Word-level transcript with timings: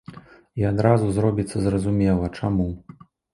І 0.61 0.63
адразу 0.69 1.09
зробіцца 1.17 1.61
зразумела, 1.67 2.31
чаму. 2.41 2.67